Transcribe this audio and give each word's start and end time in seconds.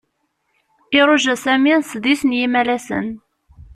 Iruja 0.97 1.35
Sami 1.43 1.73
sḍis 1.91 2.21
n 2.25 2.35
yimalasen. 2.37 3.07